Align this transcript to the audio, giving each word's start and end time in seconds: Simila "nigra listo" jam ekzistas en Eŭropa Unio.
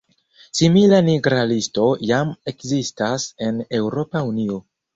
Simila 0.59 1.01
"nigra 1.09 1.43
listo" 1.51 1.85
jam 2.13 2.33
ekzistas 2.55 3.29
en 3.49 3.63
Eŭropa 3.83 4.27
Unio. 4.35 4.63